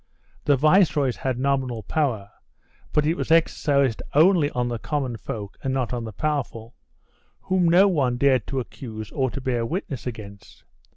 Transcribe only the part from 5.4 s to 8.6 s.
and not on the powerful, whom no one dared to